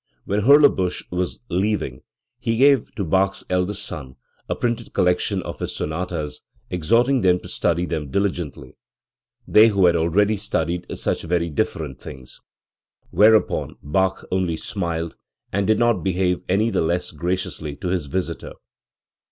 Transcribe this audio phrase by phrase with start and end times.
[0.25, 2.01] When Hurlebusch was leaving,
[2.39, 4.15] he gave to Bach's eldest sons
[4.49, 8.77] a printed collection of his sonatas, exhorting them to study them diligently
[9.47, 12.41] (they who had already studied such very different things!);
[13.11, 15.15] whereupon Bach only smiled,
[15.53, 18.53] and did not behave any the less graciously to his visitor.